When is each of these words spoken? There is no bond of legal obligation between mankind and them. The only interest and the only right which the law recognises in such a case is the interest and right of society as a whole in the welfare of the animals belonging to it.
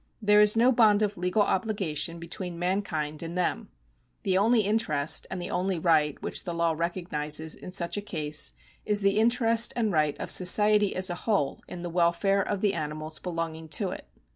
There 0.19 0.41
is 0.41 0.57
no 0.57 0.71
bond 0.71 1.03
of 1.03 1.15
legal 1.15 1.43
obligation 1.43 2.17
between 2.17 2.57
mankind 2.57 3.21
and 3.21 3.37
them. 3.37 3.69
The 4.23 4.35
only 4.35 4.61
interest 4.61 5.27
and 5.29 5.39
the 5.39 5.51
only 5.51 5.77
right 5.77 6.19
which 6.23 6.43
the 6.43 6.55
law 6.55 6.71
recognises 6.75 7.53
in 7.53 7.69
such 7.69 7.97
a 7.97 8.01
case 8.01 8.53
is 8.83 9.01
the 9.01 9.19
interest 9.19 9.73
and 9.75 9.91
right 9.91 10.17
of 10.19 10.31
society 10.31 10.95
as 10.95 11.11
a 11.11 11.29
whole 11.29 11.61
in 11.67 11.83
the 11.83 11.89
welfare 11.91 12.41
of 12.41 12.61
the 12.61 12.73
animals 12.73 13.19
belonging 13.19 13.69
to 13.77 13.91
it. 13.91 14.07